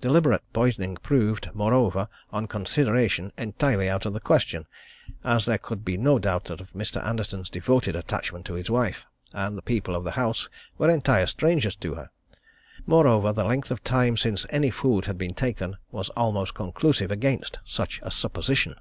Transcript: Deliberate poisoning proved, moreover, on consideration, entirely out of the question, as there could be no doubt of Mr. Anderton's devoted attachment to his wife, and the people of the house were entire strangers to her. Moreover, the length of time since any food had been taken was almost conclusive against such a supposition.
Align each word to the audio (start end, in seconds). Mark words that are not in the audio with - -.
Deliberate 0.00 0.40
poisoning 0.54 0.94
proved, 1.02 1.50
moreover, 1.52 2.08
on 2.32 2.46
consideration, 2.46 3.30
entirely 3.36 3.90
out 3.90 4.06
of 4.06 4.14
the 4.14 4.20
question, 4.20 4.66
as 5.22 5.44
there 5.44 5.58
could 5.58 5.84
be 5.84 5.98
no 5.98 6.18
doubt 6.18 6.48
of 6.48 6.72
Mr. 6.72 7.04
Anderton's 7.04 7.50
devoted 7.50 7.94
attachment 7.94 8.46
to 8.46 8.54
his 8.54 8.70
wife, 8.70 9.04
and 9.34 9.54
the 9.54 9.60
people 9.60 9.94
of 9.94 10.02
the 10.02 10.12
house 10.12 10.48
were 10.78 10.88
entire 10.88 11.26
strangers 11.26 11.76
to 11.76 11.92
her. 11.92 12.08
Moreover, 12.86 13.34
the 13.34 13.44
length 13.44 13.70
of 13.70 13.84
time 13.84 14.16
since 14.16 14.46
any 14.48 14.70
food 14.70 15.04
had 15.04 15.18
been 15.18 15.34
taken 15.34 15.76
was 15.90 16.08
almost 16.16 16.54
conclusive 16.54 17.10
against 17.10 17.58
such 17.66 18.00
a 18.02 18.10
supposition. 18.10 18.76